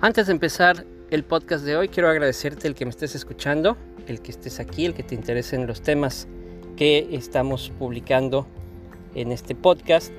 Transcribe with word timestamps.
Antes 0.00 0.28
de 0.28 0.32
empezar 0.32 0.86
el 1.10 1.24
podcast 1.24 1.64
de 1.64 1.76
hoy, 1.76 1.88
quiero 1.88 2.08
agradecerte 2.08 2.68
el 2.68 2.76
que 2.76 2.84
me 2.84 2.90
estés 2.90 3.16
escuchando, 3.16 3.76
el 4.06 4.22
que 4.22 4.30
estés 4.30 4.60
aquí, 4.60 4.86
el 4.86 4.94
que 4.94 5.02
te 5.02 5.16
interesen 5.16 5.66
los 5.66 5.82
temas 5.82 6.28
que 6.76 7.08
estamos 7.10 7.72
publicando 7.80 8.46
en 9.16 9.32
este 9.32 9.56
podcast, 9.56 10.12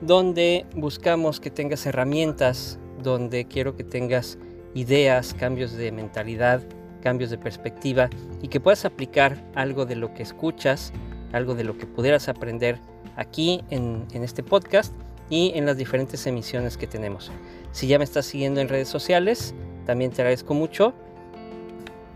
donde 0.00 0.66
buscamos 0.74 1.38
que 1.38 1.52
tengas 1.52 1.86
herramientas, 1.86 2.80
donde 3.04 3.44
quiero 3.44 3.76
que 3.76 3.84
tengas 3.84 4.36
ideas, 4.74 5.32
cambios 5.32 5.74
de 5.74 5.92
mentalidad, 5.92 6.60
cambios 7.00 7.30
de 7.30 7.38
perspectiva 7.38 8.10
y 8.42 8.48
que 8.48 8.58
puedas 8.58 8.84
aplicar 8.84 9.48
algo 9.54 9.86
de 9.86 9.94
lo 9.94 10.12
que 10.12 10.24
escuchas, 10.24 10.92
algo 11.32 11.54
de 11.54 11.62
lo 11.62 11.78
que 11.78 11.86
pudieras 11.86 12.28
aprender 12.28 12.80
aquí 13.14 13.62
en, 13.70 14.06
en 14.12 14.24
este 14.24 14.42
podcast 14.42 14.92
y 15.30 15.52
en 15.54 15.64
las 15.64 15.78
diferentes 15.78 16.26
emisiones 16.26 16.76
que 16.76 16.86
tenemos. 16.86 17.30
Si 17.72 17.86
ya 17.86 17.98
me 17.98 18.04
estás 18.04 18.26
siguiendo 18.26 18.60
en 18.60 18.68
redes 18.68 18.88
sociales, 18.88 19.54
también 19.86 20.10
te 20.10 20.20
agradezco 20.22 20.52
mucho. 20.52 20.92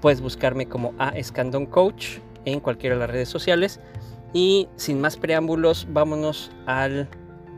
Puedes 0.01 0.21
buscarme 0.21 0.67
como 0.67 0.93
A 0.99 1.11
Escandón 1.11 1.67
Coach 1.67 2.19
en 2.45 2.61
cualquiera 2.61 2.97
de 2.97 3.01
las 3.01 3.11
redes 3.11 3.29
sociales. 3.29 3.81
Y 4.33 4.69
sin 4.77 5.01
más 5.01 5.17
preámbulos, 5.17 5.87
vámonos 5.91 6.51
al 6.67 7.09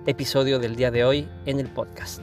episodio 0.06 0.58
del 0.58 0.76
día 0.76 0.90
de 0.90 1.04
hoy 1.04 1.28
en 1.46 1.58
el 1.58 1.68
podcast. 1.68 2.20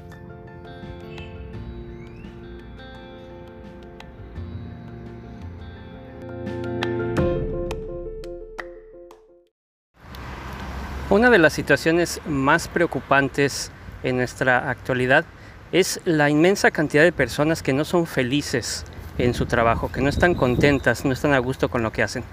Una 11.13 11.29
de 11.29 11.37
las 11.37 11.53
situaciones 11.53 12.21
más 12.25 12.67
preocupantes 12.67 13.69
en 14.01 14.17
nuestra 14.17 14.71
actualidad 14.71 15.25
es 15.71 16.01
la 16.05 16.31
inmensa 16.31 16.71
cantidad 16.71 17.03
de 17.03 17.11
personas 17.11 17.61
que 17.61 17.71
no 17.71 17.85
son 17.85 18.07
felices 18.07 18.83
en 19.19 19.35
su 19.35 19.45
trabajo, 19.45 19.91
que 19.91 20.01
no 20.01 20.09
están 20.09 20.33
contentas, 20.33 21.05
no 21.05 21.11
están 21.13 21.33
a 21.33 21.37
gusto 21.37 21.69
con 21.69 21.83
lo 21.83 21.91
que 21.91 22.01
hacen. 22.01 22.23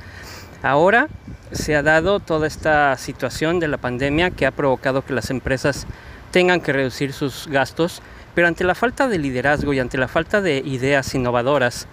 Ahora 0.62 1.08
se 1.52 1.76
ha 1.76 1.82
dado 1.82 2.20
toda 2.20 2.46
esta 2.46 2.96
situación 2.96 3.60
de 3.60 3.68
la 3.68 3.76
pandemia 3.76 4.30
que 4.30 4.46
ha 4.46 4.50
provocado 4.50 5.04
que 5.04 5.12
las 5.12 5.28
empresas 5.28 5.86
tengan 6.30 6.62
que 6.62 6.72
reducir 6.72 7.12
sus 7.12 7.48
gastos, 7.48 8.00
pero 8.34 8.48
ante 8.48 8.64
la 8.64 8.74
falta 8.74 9.08
de 9.08 9.18
liderazgo 9.18 9.74
y 9.74 9.78
ante 9.78 9.98
la 9.98 10.08
falta 10.08 10.40
de 10.40 10.56
ideas 10.56 11.14
innovadoras 11.14 11.86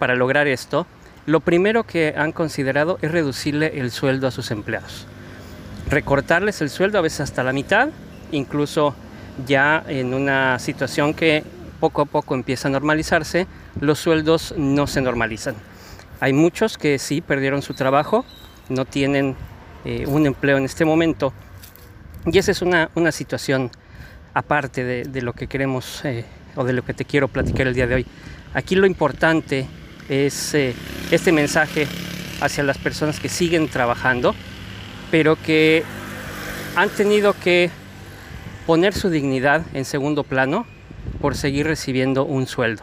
para 0.00 0.16
lograr 0.16 0.48
esto, 0.48 0.88
lo 1.24 1.38
primero 1.38 1.84
que 1.84 2.14
han 2.16 2.32
considerado 2.32 2.98
es 3.00 3.12
reducirle 3.12 3.78
el 3.78 3.92
sueldo 3.92 4.26
a 4.26 4.32
sus 4.32 4.50
empleados 4.50 5.06
recortarles 5.92 6.62
el 6.62 6.70
sueldo 6.70 6.98
a 6.98 7.02
veces 7.02 7.20
hasta 7.20 7.42
la 7.42 7.52
mitad, 7.52 7.90
incluso 8.32 8.94
ya 9.46 9.84
en 9.86 10.14
una 10.14 10.58
situación 10.58 11.12
que 11.12 11.44
poco 11.80 12.02
a 12.02 12.04
poco 12.06 12.34
empieza 12.34 12.68
a 12.68 12.70
normalizarse, 12.70 13.46
los 13.78 13.98
sueldos 13.98 14.54
no 14.56 14.86
se 14.86 15.02
normalizan. 15.02 15.54
Hay 16.18 16.32
muchos 16.32 16.78
que 16.78 16.98
sí 16.98 17.20
perdieron 17.20 17.60
su 17.60 17.74
trabajo, 17.74 18.24
no 18.70 18.86
tienen 18.86 19.36
eh, 19.84 20.06
un 20.06 20.26
empleo 20.26 20.56
en 20.56 20.64
este 20.64 20.84
momento 20.84 21.32
y 22.24 22.38
esa 22.38 22.52
es 22.52 22.62
una, 22.62 22.88
situación 23.10 23.70
aparte 24.32 24.84
de, 24.84 25.22
lo 25.22 25.34
que 25.34 25.46
queremos 25.46 26.04
eh, 26.04 26.24
o 26.54 26.64
de 26.64 26.72
lo 26.72 26.82
que 26.84 26.94
te 26.94 27.04
quiero 27.04 27.28
platicar 27.28 27.66
el 27.66 27.74
día 27.74 27.86
de 27.86 27.96
hoy. 27.96 28.06
Aquí 28.54 28.76
lo 28.76 28.86
importante 28.86 29.66
es 30.08 30.54
eh, 30.54 30.74
este 31.10 31.32
mensaje 31.32 31.86
hacia 32.40 32.62
las 32.62 32.78
personas 32.78 33.20
que 33.20 33.28
siguen 33.28 33.68
trabajando, 33.68 34.34
pero 35.12 35.36
que 35.36 35.84
han 36.74 36.88
tenido 36.88 37.34
que 37.38 37.70
poner 38.66 38.94
su 38.94 39.10
dignidad 39.10 39.62
en 39.74 39.84
segundo 39.84 40.24
plano 40.24 40.64
por 41.20 41.34
seguir 41.34 41.66
recibiendo 41.66 42.24
un 42.24 42.46
sueldo. 42.46 42.82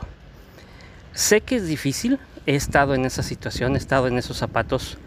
Sé 1.12 1.42
que 1.42 1.56
es 1.56 1.66
difícil, 1.66 2.20
he 2.46 2.54
estado 2.54 2.94
en 2.94 3.06
esa 3.06 3.24
situación, 3.24 3.74
he 3.74 3.80
estado 3.80 4.08
en 4.08 4.20
esos 4.20 4.38
zapatos, 4.38 5.00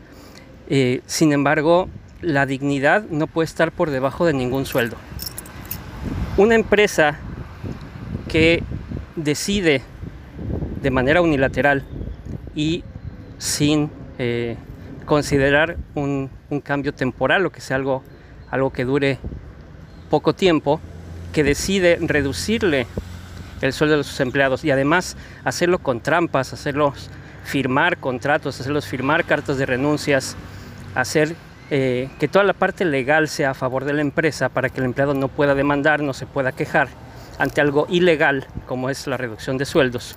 eh, 0.68 1.00
sin 1.06 1.32
embargo, 1.32 1.88
la 2.22 2.44
dignidad 2.44 3.04
no 3.08 3.28
puede 3.28 3.46
estar 3.46 3.70
por 3.70 3.90
debajo 3.90 4.26
de 4.26 4.32
ningún 4.32 4.66
sueldo. 4.66 4.96
Una 6.36 6.56
empresa 6.56 7.20
que 8.26 8.64
decide 9.14 9.80
de 10.82 10.90
manera 10.90 11.22
unilateral 11.22 11.84
y 12.56 12.82
sin 13.38 13.90
eh, 14.18 14.56
considerar 15.06 15.76
un, 15.94 16.28
cambio 16.60 16.92
temporal 16.92 17.46
o 17.46 17.50
que 17.50 17.60
sea 17.60 17.76
algo, 17.76 18.02
algo 18.50 18.70
que 18.70 18.84
dure 18.84 19.18
poco 20.10 20.34
tiempo, 20.34 20.80
que 21.32 21.44
decide 21.44 21.98
reducirle 22.00 22.86
el 23.60 23.72
sueldo 23.72 23.96
de 23.96 24.04
sus 24.04 24.20
empleados 24.20 24.64
y 24.64 24.70
además 24.70 25.16
hacerlo 25.44 25.78
con 25.78 26.00
trampas, 26.00 26.52
hacerlos 26.52 27.10
firmar 27.44 27.98
contratos, 27.98 28.60
hacerlos 28.60 28.86
firmar 28.86 29.24
cartas 29.24 29.56
de 29.56 29.66
renuncias, 29.66 30.36
hacer 30.94 31.34
eh, 31.70 32.10
que 32.18 32.28
toda 32.28 32.44
la 32.44 32.52
parte 32.52 32.84
legal 32.84 33.28
sea 33.28 33.50
a 33.50 33.54
favor 33.54 33.84
de 33.84 33.94
la 33.94 34.02
empresa 34.02 34.48
para 34.48 34.68
que 34.68 34.80
el 34.80 34.86
empleado 34.86 35.14
no 35.14 35.28
pueda 35.28 35.54
demandar, 35.54 36.02
no 36.02 36.12
se 36.12 36.26
pueda 36.26 36.52
quejar 36.52 36.88
ante 37.38 37.60
algo 37.60 37.86
ilegal 37.88 38.46
como 38.66 38.90
es 38.90 39.06
la 39.06 39.16
reducción 39.16 39.58
de 39.58 39.64
sueldos. 39.64 40.16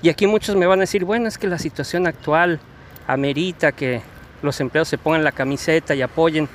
Y 0.00 0.08
aquí 0.08 0.26
muchos 0.26 0.56
me 0.56 0.66
van 0.66 0.80
a 0.80 0.82
decir, 0.82 1.04
bueno, 1.04 1.28
es 1.28 1.38
que 1.38 1.46
la 1.46 1.58
situación 1.58 2.06
actual 2.06 2.60
amerita 3.06 3.72
que 3.72 4.00
los 4.42 4.60
empleados 4.60 4.88
se 4.88 4.98
pongan 4.98 5.24
la 5.24 5.32
camiseta 5.32 5.94
y 5.94 6.02
apoyen, 6.02 6.48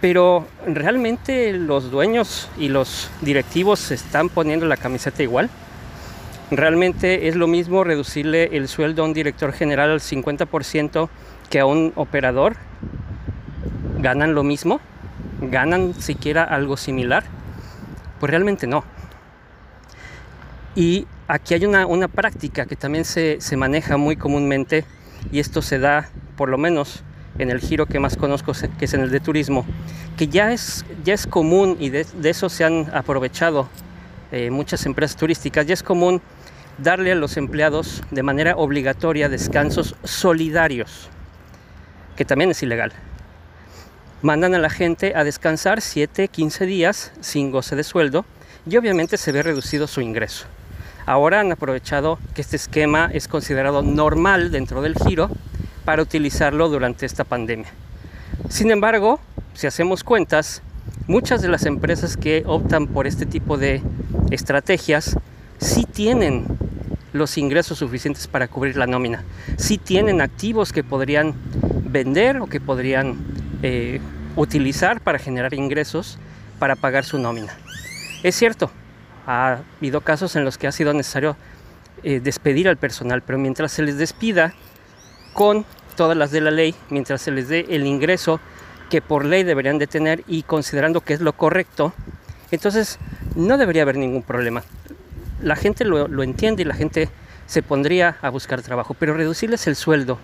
pero 0.00 0.46
realmente 0.66 1.52
los 1.52 1.90
dueños 1.90 2.48
y 2.58 2.68
los 2.68 3.10
directivos 3.20 3.78
se 3.78 3.94
están 3.94 4.28
poniendo 4.28 4.66
la 4.66 4.76
camiseta 4.76 5.22
igual. 5.22 5.50
Realmente 6.50 7.28
es 7.28 7.36
lo 7.36 7.46
mismo 7.46 7.84
reducirle 7.84 8.56
el 8.56 8.66
sueldo 8.66 9.02
a 9.02 9.06
un 9.06 9.14
director 9.14 9.52
general 9.52 9.90
al 9.90 10.00
50% 10.00 11.08
que 11.48 11.60
a 11.60 11.66
un 11.66 11.92
operador. 11.94 12.56
¿Ganan 13.98 14.34
lo 14.34 14.42
mismo? 14.42 14.80
¿Ganan 15.40 15.94
siquiera 15.94 16.42
algo 16.44 16.76
similar? 16.76 17.24
Pues 18.18 18.30
realmente 18.30 18.66
no. 18.66 18.84
Y 20.74 21.06
aquí 21.28 21.54
hay 21.54 21.66
una, 21.66 22.08
práctica 22.08 22.66
que 22.66 22.76
también 22.76 23.04
se, 23.04 23.40
se 23.40 23.56
maneja 23.56 23.96
muy 23.96 24.16
comúnmente 24.16 24.84
y 25.30 25.38
esto 25.38 25.62
se 25.62 25.78
da 25.78 26.08
por 26.36 26.48
lo 26.48 26.58
menos 26.58 27.04
en 27.40 27.50
el 27.50 27.60
giro 27.60 27.86
que 27.86 27.98
más 27.98 28.16
conozco, 28.16 28.52
que 28.78 28.84
es 28.84 28.94
en 28.94 29.00
el 29.00 29.10
de 29.10 29.20
turismo, 29.20 29.64
que 30.16 30.28
ya 30.28 30.52
es, 30.52 30.84
ya 31.04 31.14
es 31.14 31.26
común 31.26 31.76
y 31.80 31.90
de, 31.90 32.06
eso 32.24 32.48
se 32.48 32.64
han 32.64 32.90
aprovechado 32.94 33.68
eh, 34.30 34.50
muchas 34.50 34.84
empresas 34.86 35.16
turísticas, 35.16 35.66
ya 35.66 35.74
es 35.74 35.82
común 35.82 36.20
darle 36.78 37.12
a 37.12 37.14
los 37.14 37.36
empleados 37.36 38.02
de 38.10 38.22
manera 38.22 38.56
obligatoria 38.56 39.28
descansos 39.28 39.96
solidarios, 40.04 41.08
que 42.16 42.24
también 42.24 42.50
es 42.50 42.62
ilegal. 42.62 42.92
Mandan 44.22 44.54
a 44.54 44.58
la 44.58 44.70
gente 44.70 45.14
a 45.16 45.24
descansar 45.24 45.80
7, 45.80 46.28
15 46.28 46.66
días 46.66 47.12
sin 47.20 47.50
goce 47.50 47.74
de 47.74 47.84
sueldo 47.84 48.26
y 48.68 48.76
obviamente 48.76 49.16
se 49.16 49.32
ve 49.32 49.42
reducido 49.42 49.86
su 49.86 50.02
ingreso. 50.02 50.46
Ahora 51.06 51.40
han 51.40 51.50
aprovechado 51.50 52.18
que 52.34 52.42
este 52.42 52.56
esquema 52.56 53.10
es 53.12 53.26
considerado 53.26 53.82
normal 53.82 54.50
dentro 54.50 54.82
del 54.82 54.94
giro 54.94 55.30
para 55.90 56.04
utilizarlo 56.04 56.68
durante 56.68 57.04
esta 57.04 57.24
pandemia. 57.24 57.66
Sin 58.48 58.70
embargo, 58.70 59.18
si 59.54 59.66
hacemos 59.66 60.04
cuentas, 60.04 60.62
muchas 61.08 61.42
de 61.42 61.48
las 61.48 61.66
empresas 61.66 62.16
que 62.16 62.44
optan 62.46 62.86
por 62.86 63.08
este 63.08 63.26
tipo 63.26 63.58
de 63.58 63.82
estrategias 64.30 65.18
sí 65.58 65.86
tienen 65.92 66.46
los 67.12 67.36
ingresos 67.38 67.78
suficientes 67.78 68.28
para 68.28 68.46
cubrir 68.46 68.76
la 68.76 68.86
nómina, 68.86 69.24
sí 69.56 69.78
tienen 69.78 70.20
activos 70.20 70.72
que 70.72 70.84
podrían 70.84 71.34
vender 71.86 72.36
o 72.36 72.46
que 72.46 72.60
podrían 72.60 73.18
eh, 73.64 74.00
utilizar 74.36 75.00
para 75.00 75.18
generar 75.18 75.54
ingresos 75.54 76.20
para 76.60 76.76
pagar 76.76 77.04
su 77.04 77.18
nómina. 77.18 77.52
Es 78.22 78.36
cierto, 78.36 78.70
ha 79.26 79.58
habido 79.80 80.02
casos 80.02 80.36
en 80.36 80.44
los 80.44 80.56
que 80.56 80.68
ha 80.68 80.72
sido 80.72 80.92
necesario 80.92 81.36
eh, 82.04 82.20
despedir 82.20 82.68
al 82.68 82.76
personal, 82.76 83.22
pero 83.22 83.40
mientras 83.40 83.72
se 83.72 83.82
les 83.82 83.98
despida 83.98 84.54
con 85.32 85.64
todas 85.90 86.16
las 86.16 86.30
de 86.30 86.40
la 86.40 86.50
ley 86.50 86.74
mientras 86.88 87.22
se 87.22 87.30
les 87.30 87.48
dé 87.48 87.66
el 87.70 87.86
ingreso 87.86 88.40
que 88.90 89.00
por 89.00 89.24
ley 89.24 89.44
deberían 89.44 89.78
de 89.78 89.86
tener 89.86 90.24
y 90.26 90.42
considerando 90.42 91.00
que 91.00 91.14
es 91.14 91.20
lo 91.20 91.32
correcto, 91.32 91.94
entonces 92.50 92.98
no 93.36 93.56
debería 93.56 93.82
haber 93.82 93.96
ningún 93.96 94.22
problema. 94.22 94.62
La 95.40 95.56
gente 95.56 95.84
lo, 95.84 96.08
lo 96.08 96.22
entiende 96.22 96.62
y 96.62 96.64
la 96.66 96.74
gente 96.74 97.08
se 97.46 97.62
pondría 97.62 98.16
a 98.20 98.28
buscar 98.30 98.62
trabajo, 98.62 98.94
pero 98.98 99.14
reducirles 99.14 99.66
el 99.66 99.76
sueldo, 99.76 100.18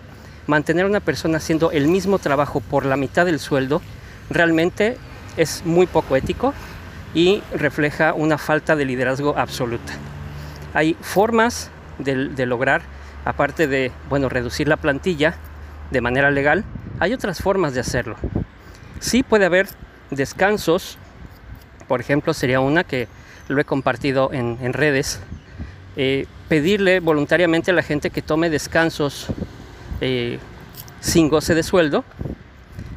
mantener 0.47 0.85
a 0.85 0.89
una 0.89 0.99
persona 0.99 1.37
haciendo 1.37 1.71
el 1.71 1.87
mismo 1.87 2.19
trabajo 2.19 2.59
por 2.59 2.85
la 2.85 2.97
mitad 2.97 3.25
del 3.25 3.39
sueldo, 3.39 3.81
realmente 4.29 4.97
es 5.37 5.63
muy 5.65 5.87
poco 5.87 6.15
ético 6.15 6.53
y 7.13 7.41
refleja 7.53 8.13
una 8.13 8.37
falta 8.37 8.75
de 8.75 8.85
liderazgo 8.85 9.37
absoluta. 9.37 9.93
Hay 10.73 10.95
formas 11.01 11.71
de, 11.99 12.29
de 12.29 12.45
lograr, 12.45 12.81
aparte 13.25 13.67
de, 13.67 13.91
bueno, 14.09 14.29
reducir 14.29 14.67
la 14.67 14.77
plantilla, 14.77 15.35
de 15.91 16.01
manera 16.01 16.31
legal, 16.31 16.65
hay 16.99 17.13
otras 17.13 17.41
formas 17.41 17.73
de 17.73 17.79
hacerlo. 17.79 18.15
Sí 18.99 19.23
puede 19.23 19.45
haber 19.45 19.67
descansos, 20.11 20.97
por 21.87 22.01
ejemplo, 22.01 22.33
sería 22.33 22.59
una 22.59 22.83
que 22.83 23.07
lo 23.47 23.61
he 23.61 23.65
compartido 23.65 24.31
en, 24.33 24.73
redes, 24.73 25.19
eh, 25.95 26.25
pedirle 26.49 26.99
voluntariamente 26.99 27.71
a 27.71 27.73
la 27.73 27.83
gente 27.83 28.09
que 28.09 28.21
tome 28.21 28.49
descansos 28.49 29.27
eh, 30.01 30.39
sin 30.99 31.29
goce 31.29 31.55
de 31.55 31.63
sueldo 31.63 32.03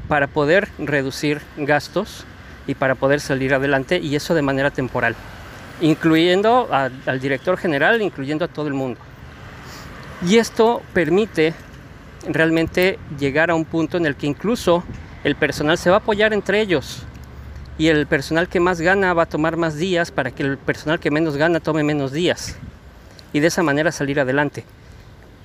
para 0.09 0.27
poder 0.27 0.69
reducir 0.79 1.41
gastos 1.57 2.25
y 2.67 2.75
para 2.75 2.95
poder 2.95 3.21
salir 3.21 3.55
adelante 3.55 3.99
y 3.99 4.17
eso 4.17 4.35
de 4.35 4.43
manera 4.43 4.71
temporal, 4.71 5.15
incluyendo 5.81 6.69
al 6.73 7.21
director 7.21 7.57
general, 7.57 8.03
incluyendo 8.03 8.45
a 8.45 8.49
todo 8.49 8.67
el 8.67 8.75
mundo. 8.75 8.99
Y 10.27 10.37
esto 10.39 10.83
permite 10.93 11.55
realmente 12.29 12.99
llegar 13.19 13.51
a 13.51 13.55
un 13.55 13.65
punto 13.65 13.97
en 13.97 14.07
el 14.07 14.17
que 14.17 14.27
incluso 14.27 14.85
el 15.25 15.37
personal 15.37 15.79
se 15.79 15.91
va 15.91 15.97
a 15.97 15.99
apoyar 16.01 16.33
entre 16.33 16.61
ellos. 16.61 17.03
Y 17.79 17.89
el 17.89 18.07
personal 18.07 18.49
que 18.49 18.61
más 18.61 18.81
gana 18.81 19.15
va 19.15 19.23
a 19.23 19.29
tomar 19.29 19.57
más 19.57 19.77
días 19.77 20.11
para 20.11 20.31
que 20.31 20.43
el 20.43 20.59
personal 20.59 21.01
que 21.01 21.11
menos 21.11 21.37
gana 21.37 21.61
tome 21.61 21.83
menos 21.83 22.13
días. 22.13 22.57
Y 23.33 23.41
de 23.41 23.47
esa 23.47 23.63
manera 23.63 23.93
salir 23.93 24.21
adelante. 24.21 24.65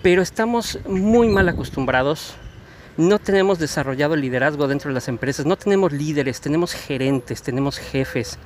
Pero 0.02 0.22
estamos 0.22 0.80
muy 0.88 1.30
mal 1.30 1.48
acostumbrados, 1.50 2.36
no 2.98 3.20
tenemos 3.20 3.60
desarrollado 3.60 4.16
liderazgo 4.16 4.68
dentro 4.68 4.90
de 4.90 4.94
las 4.94 5.08
empresas, 5.08 5.46
no 5.46 5.58
tenemos 5.58 5.92
líderes, 5.92 6.40
tenemos 6.40 6.74
gerentes, 6.74 7.42
tenemos 7.42 7.78
jefes, 7.78 8.38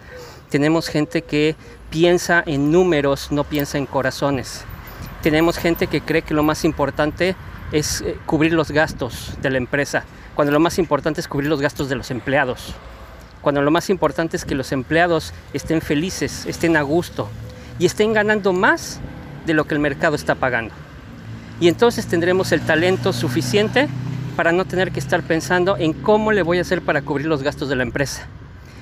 tenemos 0.50 0.88
gente 0.88 1.22
que 1.22 1.56
piensa 1.90 2.44
en 2.46 2.72
números, 2.72 3.32
no 3.32 3.44
piensa 3.44 3.78
en 3.78 3.86
corazones. 3.86 4.64
Tenemos 5.22 5.58
gente 5.58 5.88
que 5.88 6.02
cree 6.02 6.22
que 6.22 6.34
lo 6.34 6.44
más 6.44 6.66
importante 6.66 7.36
es 7.72 8.02
eh, 8.02 8.18
cubrir 8.26 8.54
los 8.54 8.72
gastos 8.72 9.34
de 9.42 9.50
la 9.50 9.58
empresa, 9.58 10.04
cuando 10.36 10.52
lo 10.52 10.60
más 10.60 10.80
importante 10.80 11.22
es 11.22 11.28
cubrir 11.28 11.50
los 11.50 11.62
gastos 11.62 11.90
de 11.90 11.96
los 11.96 12.12
empleados 12.12 12.76
cuando 13.42 13.62
lo 13.62 13.72
más 13.72 13.90
importante 13.90 14.38
es 14.38 14.46
que 14.46 14.56
los 14.56 14.72
empleados 14.72 15.34
estén 15.54 15.82
felices, 15.82 16.46
estén 16.46 16.76
a 16.76 16.82
gusto 16.82 17.30
y 17.78 17.86
estén 17.86 18.14
ganando 18.14 18.52
más 18.52 19.00
de 19.46 19.54
lo 19.54 19.66
que 19.66 19.76
el 19.76 19.80
mercado 19.80 20.16
está 20.16 20.36
pagando. 20.36 20.74
Y 21.62 21.68
entonces 21.68 22.08
tendremos 22.08 22.52
el 22.52 22.62
talento 22.62 23.14
suficiente 23.14 23.88
para 24.36 24.52
no 24.52 24.66
tener 24.66 24.92
que 24.92 25.00
estar 25.00 25.22
pensando 25.24 25.78
en 25.78 25.94
cómo 25.94 26.32
le 26.32 26.44
voy 26.44 26.58
a 26.58 26.62
hacer 26.62 26.82
para 26.82 27.02
cubrir 27.02 27.28
los 27.28 27.44
gastos 27.44 27.70
de 27.70 27.76
la 27.76 27.84
empresa. 27.84 28.28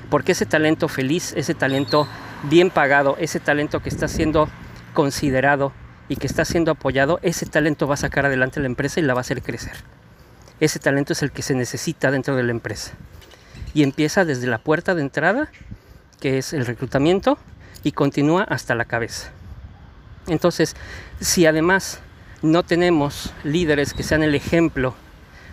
Porque 0.09 0.31
ese 0.31 0.45
talento 0.45 0.87
feliz, 0.87 1.33
ese 1.35 1.53
talento 1.53 2.07
bien 2.43 2.69
pagado, 2.69 3.15
ese 3.19 3.39
talento 3.39 3.81
que 3.81 3.89
está 3.89 4.07
siendo 4.07 4.49
considerado 4.93 5.71
y 6.09 6.15
que 6.15 6.27
está 6.27 6.45
siendo 6.45 6.71
apoyado, 6.71 7.19
ese 7.21 7.45
talento 7.45 7.87
va 7.87 7.95
a 7.95 7.97
sacar 7.97 8.25
adelante 8.25 8.59
la 8.59 8.65
empresa 8.67 8.99
y 8.99 9.03
la 9.03 9.13
va 9.13 9.19
a 9.19 9.21
hacer 9.21 9.41
crecer. 9.41 9.73
Ese 10.59 10.79
talento 10.79 11.13
es 11.13 11.21
el 11.21 11.31
que 11.31 11.41
se 11.41 11.53
necesita 11.53 12.11
dentro 12.11 12.35
de 12.35 12.43
la 12.43 12.51
empresa 12.51 12.93
y 13.73 13.83
empieza 13.83 14.25
desde 14.25 14.47
la 14.47 14.57
puerta 14.57 14.95
de 14.95 15.01
entrada, 15.01 15.49
que 16.19 16.37
es 16.37 16.53
el 16.53 16.65
reclutamiento, 16.65 17.37
y 17.83 17.91
continúa 17.91 18.43
hasta 18.43 18.75
la 18.75 18.85
cabeza. 18.85 19.31
Entonces, 20.27 20.75
si 21.19 21.45
además 21.45 21.99
no 22.41 22.63
tenemos 22.63 23.33
líderes 23.43 23.93
que 23.93 24.03
sean 24.03 24.23
el 24.23 24.35
ejemplo 24.35 24.95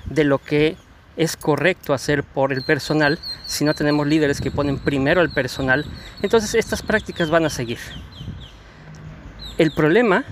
de 0.07 0.25
lo 0.25 0.39
que 0.39 0.77
es 1.17 1.37
correcto 1.37 1.93
hacer 1.93 2.25
por 2.25 2.53
el 2.53 2.63
personal, 2.63 3.19
si 3.47 3.65
no 3.65 3.75
tenemos 3.75 4.07
líderes 4.07 4.41
que 4.41 4.51
ponen 4.51 4.79
primero 4.79 5.21
al 5.21 5.31
personal, 5.31 5.85
entonces 6.23 6.55
estas 6.55 6.83
prácticas 6.83 7.31
van 7.31 7.45
a 7.45 7.51
seguir. 7.51 7.79
El 9.57 9.71
problema 9.71 10.25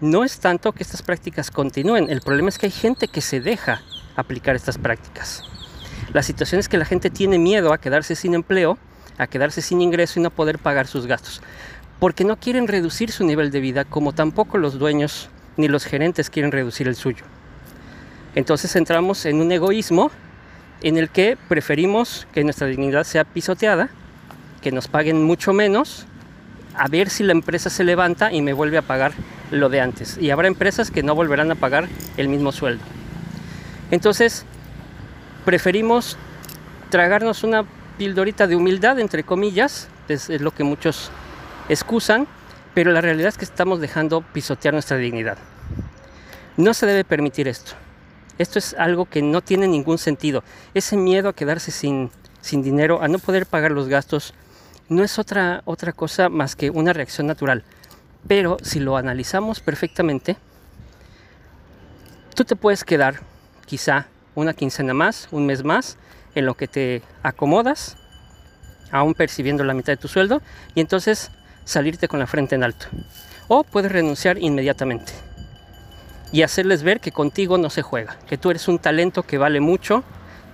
no 0.00 0.24
es 0.24 0.40
tanto 0.40 0.72
que 0.72 0.82
estas 0.82 1.00
prácticas 1.02 1.52
continúen, 1.52 2.10
el 2.10 2.20
problema 2.20 2.48
es 2.48 2.58
que 2.58 2.66
hay 2.66 2.72
gente 2.72 3.06
que 3.06 3.20
se 3.20 3.40
deja 3.40 3.82
aplicar 4.16 4.56
estas 4.56 4.78
prácticas. 4.78 5.44
La 6.12 6.24
situación 6.24 6.58
es 6.58 6.68
que 6.68 6.76
la 6.76 6.84
gente 6.84 7.08
tiene 7.08 7.38
miedo 7.38 7.72
a 7.72 7.78
quedarse 7.78 8.16
sin 8.16 8.34
empleo, 8.34 8.76
a 9.16 9.28
quedarse 9.28 9.62
sin 9.62 9.80
ingreso 9.80 10.18
y 10.18 10.24
no 10.24 10.30
poder 10.30 10.58
pagar 10.58 10.88
sus 10.88 11.06
gastos, 11.06 11.40
porque 12.00 12.24
no 12.24 12.34
quieren 12.34 12.66
reducir 12.66 13.12
su 13.12 13.24
nivel 13.24 13.52
de 13.52 13.60
vida 13.60 13.84
como 13.84 14.12
tampoco 14.12 14.58
los 14.58 14.76
dueños 14.76 15.28
ni 15.56 15.68
los 15.68 15.84
gerentes 15.84 16.28
quieren 16.28 16.50
reducir 16.50 16.88
el 16.88 16.96
suyo. 16.96 17.24
Entonces 18.34 18.74
entramos 18.74 19.24
en 19.24 19.40
un 19.40 19.52
egoísmo 19.52 20.10
en 20.82 20.98
el 20.98 21.10
que 21.10 21.38
preferimos 21.48 22.26
que 22.32 22.42
nuestra 22.42 22.66
dignidad 22.66 23.04
sea 23.04 23.22
pisoteada, 23.22 23.88
que 24.62 24.72
nos 24.72 24.88
paguen 24.88 25.22
mucho 25.22 25.52
menos, 25.52 26.06
a 26.76 26.88
ver 26.88 27.10
si 27.10 27.22
la 27.22 27.32
empresa 27.32 27.70
se 27.70 27.84
levanta 27.84 28.32
y 28.32 28.42
me 28.42 28.52
vuelve 28.52 28.78
a 28.78 28.82
pagar 28.82 29.12
lo 29.50 29.68
de 29.68 29.80
antes. 29.80 30.18
Y 30.18 30.30
habrá 30.30 30.48
empresas 30.48 30.90
que 30.90 31.02
no 31.02 31.14
volverán 31.14 31.50
a 31.50 31.54
pagar 31.54 31.88
el 32.16 32.28
mismo 32.28 32.52
sueldo. 32.52 32.84
Entonces, 33.90 34.44
preferimos 35.44 36.16
tragarnos 36.90 37.44
una 37.44 37.64
pildorita 37.98 38.46
de 38.46 38.56
humildad, 38.56 38.98
entre 38.98 39.24
comillas, 39.24 39.88
es, 40.08 40.28
lo 40.28 40.50
que 40.50 40.64
muchos 40.64 41.10
excusan, 41.68 42.26
pero 42.74 42.92
la 42.92 43.00
realidad 43.00 43.28
es 43.28 43.38
que 43.38 43.44
estamos 43.44 43.80
dejando 43.80 44.22
pisotear 44.22 44.74
nuestra 44.74 44.96
dignidad. 44.96 45.38
No 46.56 46.74
se 46.74 46.86
debe 46.86 47.04
permitir 47.04 47.48
esto. 47.48 47.72
Esto 48.38 48.58
es 48.58 48.74
algo 48.74 49.06
que 49.06 49.22
no 49.22 49.40
tiene 49.42 49.68
ningún 49.68 49.98
sentido. 49.98 50.42
Ese 50.74 50.96
miedo 50.96 51.28
a 51.28 51.34
quedarse 51.34 51.70
sin, 51.70 52.10
sin 52.40 52.62
dinero, 52.62 53.00
a 53.00 53.08
no 53.08 53.18
poder 53.18 53.46
pagar 53.46 53.70
los 53.70 53.88
gastos, 53.88 54.34
no 54.88 55.02
es 55.02 55.18
otra, 55.18 55.62
otra 55.64 55.92
cosa 55.92 56.28
más 56.28 56.56
que 56.56 56.70
una 56.70 56.92
reacción 56.92 57.26
natural. 57.26 57.64
Pero 58.26 58.56
si 58.62 58.80
lo 58.80 58.96
analizamos 58.96 59.60
perfectamente, 59.60 60.36
tú 62.34 62.44
te 62.44 62.56
puedes 62.56 62.84
quedar 62.84 63.20
quizá 63.66 64.06
una 64.34 64.54
quincena 64.54 64.94
más, 64.94 65.28
un 65.30 65.46
mes 65.46 65.64
más, 65.64 65.96
en 66.34 66.46
lo 66.46 66.54
que 66.54 66.68
te 66.68 67.02
acomodas, 67.22 67.96
aún 68.90 69.14
percibiendo 69.14 69.64
la 69.64 69.74
mitad 69.74 69.92
de 69.92 69.96
tu 69.96 70.08
sueldo, 70.08 70.42
y 70.74 70.80
entonces 70.80 71.30
salirte 71.64 72.08
con 72.08 72.18
la 72.18 72.26
frente 72.26 72.54
en 72.54 72.64
alto. 72.64 72.86
O 73.48 73.62
puedes 73.64 73.92
renunciar 73.92 74.38
inmediatamente 74.38 75.12
y 76.32 76.42
hacerles 76.42 76.82
ver 76.82 77.00
que 77.00 77.12
contigo 77.12 77.58
no 77.58 77.70
se 77.70 77.82
juega, 77.82 78.16
que 78.26 78.38
tú 78.38 78.50
eres 78.50 78.66
un 78.68 78.78
talento 78.78 79.22
que 79.22 79.38
vale 79.38 79.60
mucho 79.60 80.02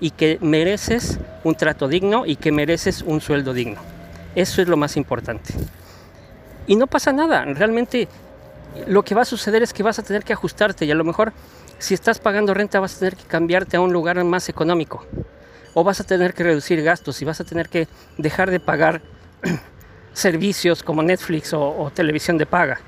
y 0.01 0.11
que 0.11 0.39
mereces 0.43 1.19
un 1.45 1.55
trato 1.55 1.89
digno 1.89 2.27
y 2.27 2.37
que 2.37 2.53
mereces 2.53 3.03
un 3.03 3.21
sueldo 3.21 3.55
digno. 3.55 3.81
Eso 4.35 4.63
es 4.63 4.69
lo 4.69 4.77
más 4.77 4.97
importante. 4.97 5.55
Y 6.67 6.77
no 6.77 6.87
pasa 6.87 7.13
nada, 7.13 7.45
realmente 7.45 8.09
lo 8.87 9.03
que 9.03 9.15
va 9.15 9.23
a 9.23 9.25
suceder 9.25 9.63
es 9.63 9.73
que 9.73 9.83
vas 9.83 9.99
a 9.99 10.03
tener 10.03 10.23
que 10.23 10.33
ajustarte 10.33 10.85
y 10.85 10.91
a 10.91 10.95
lo 10.95 11.05
mejor 11.05 11.33
si 11.79 11.95
estás 11.95 12.19
pagando 12.19 12.55
renta 12.55 12.79
vas 12.79 12.97
a 12.97 12.99
tener 13.01 13.17
que 13.17 13.25
cambiarte 13.25 13.77
a 13.77 13.81
un 13.81 13.93
lugar 13.93 14.23
más 14.25 14.49
económico 14.49 15.05
o 15.75 15.83
vas 15.83 16.01
a 16.01 16.05
tener 16.05 16.35
que 16.35 16.45
reducir 16.45 16.83
gastos 16.83 17.21
y 17.23 17.25
vas 17.25 17.41
a 17.41 17.45
tener 17.45 17.69
que 17.69 17.89
dejar 18.19 18.51
de 18.51 18.61
pagar 18.61 19.01
servicios 20.13 20.83
como 20.83 21.03
Netflix 21.03 21.53
o, 21.55 21.91
televisión 21.95 22.39
de 22.39 22.47
paga. 22.47 22.81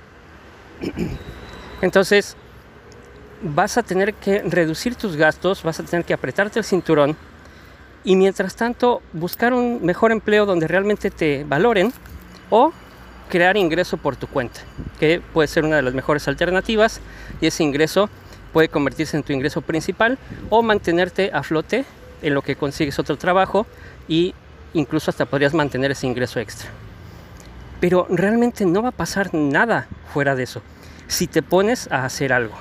Entonces 1.80 2.36
vas 3.42 3.76
a 3.76 3.82
tener 3.82 4.14
que 4.14 4.42
reducir 4.42 4.94
tus 4.94 5.16
gastos, 5.16 5.62
vas 5.62 5.80
a 5.80 5.82
tener 5.82 6.04
que 6.04 6.14
apretarte 6.14 6.58
el 6.58 6.64
cinturón 6.64 7.16
y 8.04 8.16
mientras 8.16 8.56
tanto 8.56 9.02
buscar 9.12 9.52
un 9.52 9.84
mejor 9.84 10.12
empleo 10.12 10.46
donde 10.46 10.68
realmente 10.68 11.10
te 11.10 11.44
valoren 11.44 11.92
o 12.50 12.72
crear 13.28 13.56
ingreso 13.56 13.96
por 13.96 14.16
tu 14.16 14.26
cuenta, 14.26 14.60
que 14.98 15.20
puede 15.32 15.48
ser 15.48 15.64
una 15.64 15.76
de 15.76 15.82
las 15.82 15.94
mejores 15.94 16.28
alternativas 16.28 17.00
y 17.40 17.46
ese 17.46 17.62
ingreso 17.62 18.10
puede 18.52 18.68
convertirse 18.68 19.16
en 19.16 19.22
tu 19.22 19.32
ingreso 19.32 19.62
principal 19.62 20.18
o 20.50 20.62
mantenerte 20.62 21.30
a 21.32 21.42
flote 21.42 21.84
en 22.20 22.34
lo 22.34 22.42
que 22.42 22.56
consigues 22.56 22.98
otro 22.98 23.16
trabajo 23.16 23.66
y 24.08 24.34
incluso 24.74 25.10
hasta 25.10 25.26
podrías 25.26 25.54
mantener 25.54 25.90
ese 25.92 26.06
ingreso 26.06 26.40
extra. 26.40 26.68
Pero 27.80 28.06
realmente 28.10 28.64
no 28.66 28.82
va 28.82 28.90
a 28.90 28.92
pasar 28.92 29.32
nada 29.34 29.88
fuera 30.12 30.34
de 30.34 30.44
eso. 30.44 30.62
Si 31.08 31.26
te 31.26 31.42
pones 31.42 31.90
a 31.90 32.04
hacer 32.04 32.32
algo, 32.32 32.54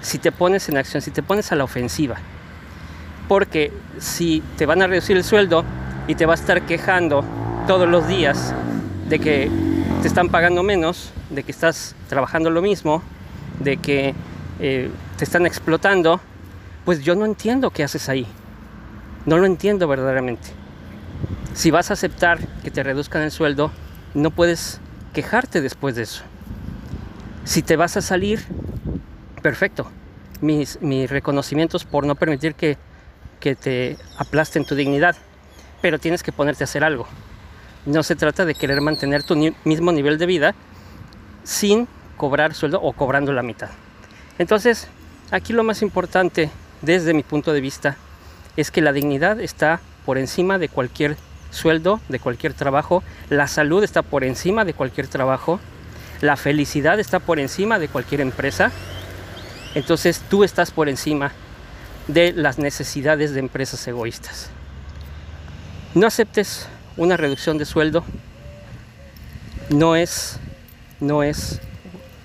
si 0.00 0.18
te 0.18 0.32
pones 0.32 0.68
en 0.68 0.76
acción, 0.76 1.02
si 1.02 1.10
te 1.10 1.22
pones 1.22 1.52
a 1.52 1.56
la 1.56 1.64
ofensiva. 1.64 2.16
Porque 3.28 3.72
si 3.98 4.42
te 4.56 4.66
van 4.66 4.82
a 4.82 4.86
reducir 4.86 5.16
el 5.16 5.24
sueldo 5.24 5.64
y 6.06 6.14
te 6.14 6.26
va 6.26 6.32
a 6.32 6.36
estar 6.36 6.62
quejando 6.62 7.24
todos 7.66 7.88
los 7.88 8.06
días 8.06 8.54
de 9.08 9.18
que 9.18 9.50
te 10.02 10.08
están 10.08 10.28
pagando 10.28 10.62
menos, 10.62 11.10
de 11.30 11.42
que 11.42 11.52
estás 11.52 11.94
trabajando 12.08 12.50
lo 12.50 12.62
mismo, 12.62 13.02
de 13.60 13.76
que 13.76 14.14
eh, 14.60 14.90
te 15.16 15.24
están 15.24 15.46
explotando, 15.46 16.20
pues 16.84 17.02
yo 17.02 17.14
no 17.14 17.24
entiendo 17.24 17.70
qué 17.70 17.82
haces 17.82 18.08
ahí. 18.08 18.26
No 19.24 19.38
lo 19.38 19.46
entiendo 19.46 19.88
verdaderamente. 19.88 20.48
Si 21.54 21.70
vas 21.70 21.90
a 21.90 21.94
aceptar 21.94 22.38
que 22.62 22.70
te 22.70 22.82
reduzcan 22.82 23.22
el 23.22 23.30
sueldo, 23.30 23.72
no 24.14 24.30
puedes 24.30 24.80
quejarte 25.12 25.60
después 25.60 25.96
de 25.96 26.02
eso. 26.02 26.22
Si 27.44 27.62
te 27.62 27.76
vas 27.76 27.96
a 27.96 28.02
salir, 28.02 28.40
perfecto. 29.42 29.90
Mis, 30.40 30.80
mis 30.82 31.10
reconocimientos 31.10 31.84
por 31.84 32.06
no 32.06 32.14
permitir 32.14 32.54
que, 32.54 32.76
que 33.46 33.54
te 33.54 33.96
aplasten 34.18 34.64
tu 34.64 34.74
dignidad. 34.74 35.14
Pero 35.80 36.00
tienes 36.00 36.24
que 36.24 36.32
ponerte 36.32 36.64
a 36.64 36.66
hacer 36.66 36.82
algo. 36.82 37.06
No 37.84 38.02
se 38.02 38.16
trata 38.16 38.44
de 38.44 38.56
querer 38.56 38.80
mantener 38.80 39.22
tu 39.22 39.36
mismo 39.62 39.92
nivel 39.92 40.18
de 40.18 40.26
vida 40.26 40.54
sin 41.44 41.86
cobrar 42.16 42.54
sueldo 42.54 42.80
o 42.82 42.92
cobrando 42.92 43.32
la 43.32 43.44
mitad. 43.44 43.68
Entonces, 44.40 44.88
aquí 45.30 45.52
lo 45.52 45.62
más 45.62 45.80
importante 45.82 46.50
desde 46.82 47.14
mi 47.14 47.22
punto 47.22 47.52
de 47.52 47.60
vista 47.60 47.96
es 48.56 48.72
que 48.72 48.80
la 48.80 48.92
dignidad 48.92 49.38
está 49.40 49.80
por 50.04 50.18
encima 50.18 50.58
de 50.58 50.68
cualquier 50.68 51.16
sueldo, 51.50 52.00
de 52.08 52.18
cualquier 52.18 52.52
trabajo, 52.52 53.04
la 53.30 53.46
salud 53.46 53.84
está 53.84 54.02
por 54.02 54.24
encima 54.24 54.64
de 54.64 54.74
cualquier 54.74 55.06
trabajo, 55.06 55.60
la 56.20 56.36
felicidad 56.36 56.98
está 56.98 57.20
por 57.20 57.38
encima 57.38 57.78
de 57.78 57.86
cualquier 57.86 58.22
empresa, 58.22 58.72
entonces 59.76 60.20
tú 60.28 60.42
estás 60.42 60.72
por 60.72 60.88
encima 60.88 61.30
de 62.08 62.32
las 62.32 62.58
necesidades 62.58 63.32
de 63.34 63.40
empresas 63.40 63.86
egoístas. 63.86 64.50
No 65.94 66.06
aceptes 66.06 66.68
una 66.96 67.16
reducción 67.16 67.58
de 67.58 67.64
sueldo. 67.64 68.04
No 69.70 69.96
es, 69.96 70.38
no 71.00 71.22
es 71.22 71.60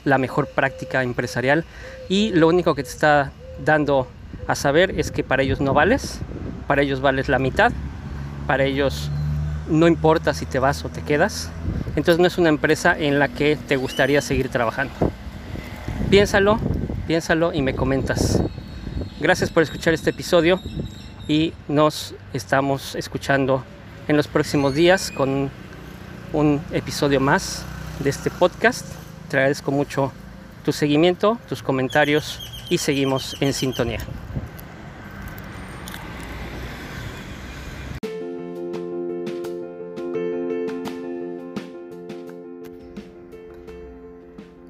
la 0.06 0.18
mejor 0.18 0.48
práctica 0.48 1.04
empresarial 1.04 1.66
y 2.10 2.32
lo 2.32 2.48
único 2.48 2.76
que 2.76 2.84
te 2.84 2.90
está 2.90 3.32
dando 3.64 4.08
a 4.48 4.56
saber 4.56 5.00
es 5.00 5.12
que 5.12 5.24
para 5.24 5.44
ellos 5.44 5.62
no 5.62 5.74
vales, 5.74 6.20
para 6.68 6.82
ellos 6.82 7.02
vales 7.02 7.30
la 7.30 7.40
mitad, 7.40 7.72
para 8.48 8.64
ellos 8.64 9.10
no 9.70 9.88
importa 9.88 10.34
si 10.34 10.46
te 10.46 10.60
vas 10.60 10.84
o 10.84 10.90
te 10.90 11.02
quedas, 11.02 11.50
entonces 11.96 12.20
no 12.20 12.28
es 12.28 12.38
una 12.38 12.50
empresa 12.50 12.98
en 12.98 13.20
la 13.20 13.30
que 13.30 13.56
te 13.56 13.76
gustaría 13.76 14.22
seguir 14.22 14.50
trabajando. 14.50 14.94
Piénsalo, 16.10 16.60
piénsalo 17.08 17.54
y 17.54 17.62
me 17.62 17.76
comentas. 17.76 18.42
Gracias 19.22 19.52
por 19.52 19.62
escuchar 19.62 19.94
este 19.94 20.10
episodio 20.10 20.60
y 21.28 21.54
nos 21.68 22.16
estamos 22.34 22.96
escuchando 22.96 23.64
en 24.08 24.18
los 24.18 24.28
próximos 24.28 24.74
días 24.74 25.12
con 25.12 25.52
un 26.34 26.60
episodio 26.72 27.20
más 27.20 27.64
de 28.00 28.10
este 28.10 28.32
podcast. 28.32 28.84
Te 29.30 29.38
agradezco 29.38 29.72
mucho 29.72 30.12
tu 30.66 30.72
seguimiento, 30.72 31.38
tus 31.48 31.62
comentarios 31.62 32.66
y 32.72 32.80
seguimos 32.80 33.40
en 33.42 33.54
sintonía. 33.54 34.00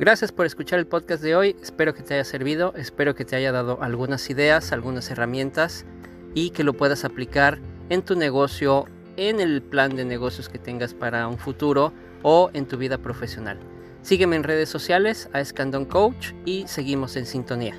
Gracias 0.01 0.31
por 0.31 0.47
escuchar 0.47 0.79
el 0.79 0.87
podcast 0.87 1.21
de 1.21 1.35
hoy. 1.35 1.55
Espero 1.61 1.93
que 1.93 2.01
te 2.01 2.15
haya 2.15 2.23
servido, 2.23 2.73
espero 2.75 3.13
que 3.13 3.23
te 3.23 3.35
haya 3.35 3.51
dado 3.51 3.83
algunas 3.83 4.31
ideas, 4.31 4.71
algunas 4.71 5.11
herramientas 5.11 5.85
y 6.33 6.49
que 6.49 6.63
lo 6.63 6.73
puedas 6.73 7.05
aplicar 7.05 7.59
en 7.89 8.01
tu 8.01 8.15
negocio, 8.15 8.85
en 9.15 9.39
el 9.39 9.61
plan 9.61 9.95
de 9.95 10.03
negocios 10.03 10.49
que 10.49 10.57
tengas 10.57 10.95
para 10.95 11.27
un 11.27 11.37
futuro 11.37 11.93
o 12.23 12.49
en 12.55 12.65
tu 12.65 12.77
vida 12.77 12.97
profesional. 12.97 13.59
Sígueme 14.01 14.37
en 14.37 14.43
redes 14.43 14.69
sociales 14.69 15.29
a 15.33 15.39
Escandon 15.39 15.85
Coach 15.85 16.31
y 16.45 16.65
seguimos 16.65 17.15
en 17.15 17.27
sintonía. 17.27 17.75